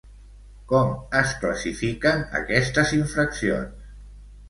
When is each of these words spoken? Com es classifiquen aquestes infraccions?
Com 0.71 0.89
es 1.19 1.35
classifiquen 1.45 2.25
aquestes 2.43 2.97
infraccions? 3.01 3.97